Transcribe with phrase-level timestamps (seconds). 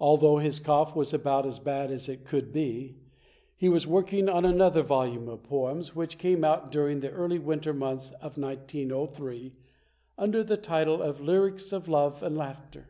[0.00, 2.96] Although his cough was about as bad as it could be,
[3.54, 7.72] he was working on another volume of poems which came out during the early winter
[7.72, 9.52] months of 1903
[10.18, 12.88] under the title of "Lyrics of Love and Laughter".